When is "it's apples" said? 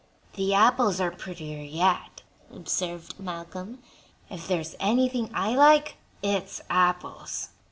6.23-7.49